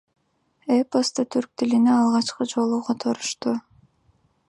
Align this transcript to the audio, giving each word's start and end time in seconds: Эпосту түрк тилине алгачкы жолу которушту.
Эпосту 0.77 1.27
түрк 1.35 1.53
тилине 1.63 1.93
алгачкы 1.99 2.51
жолу 2.57 2.83
которушту. 2.91 3.59